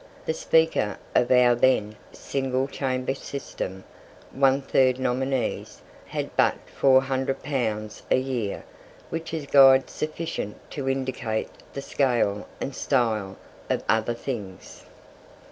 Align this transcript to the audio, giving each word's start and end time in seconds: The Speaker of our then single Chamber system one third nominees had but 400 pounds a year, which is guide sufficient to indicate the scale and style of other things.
The 0.25 0.33
Speaker 0.33 0.97
of 1.13 1.29
our 1.29 1.53
then 1.53 1.95
single 2.11 2.67
Chamber 2.67 3.13
system 3.13 3.83
one 4.31 4.63
third 4.63 4.97
nominees 4.99 5.83
had 6.07 6.35
but 6.35 6.55
400 6.71 7.43
pounds 7.43 8.01
a 8.09 8.17
year, 8.17 8.63
which 9.11 9.31
is 9.31 9.45
guide 9.45 9.91
sufficient 9.91 10.57
to 10.71 10.89
indicate 10.89 11.49
the 11.73 11.83
scale 11.83 12.47
and 12.59 12.73
style 12.73 13.37
of 13.69 13.83
other 13.87 14.15
things. 14.15 14.85